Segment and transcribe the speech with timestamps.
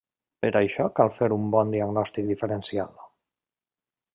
[0.45, 2.91] Per això cal fer un bon diagnòstic diferencial.